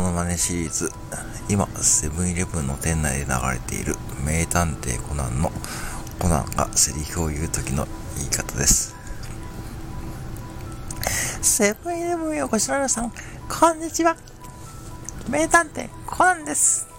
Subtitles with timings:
[0.00, 0.90] マネシリーズ、
[1.48, 3.94] 今、セブンイレブンの店内で流れている
[4.24, 5.52] 名探偵コナンの
[6.18, 7.86] コナンがセリフを言う時の
[8.16, 8.94] 言い方です。
[11.42, 13.12] セブンイレブンをご視聴の皆さん、
[13.48, 14.16] こんにちは。
[15.28, 16.93] 名探偵コナンです。